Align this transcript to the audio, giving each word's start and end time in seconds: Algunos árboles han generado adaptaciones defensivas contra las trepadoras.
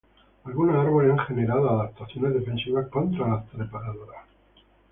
Algunos 0.45 0.77
árboles 0.77 1.11
han 1.11 1.25
generado 1.27 1.69
adaptaciones 1.69 2.33
defensivas 2.33 2.87
contra 2.87 3.27
las 3.27 3.47
trepadoras. 3.51 4.25